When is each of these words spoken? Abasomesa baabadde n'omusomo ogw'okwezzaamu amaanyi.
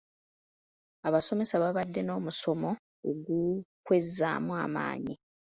Abasomesa 1.07 1.55
baabadde 1.61 2.01
n'omusomo 2.03 2.69
ogw'okwezzaamu 3.09 4.51
amaanyi. 4.65 5.13